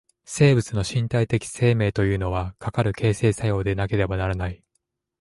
[0.25, 4.63] 生物の身体的生命というのは、かかる形成作用でなければならない。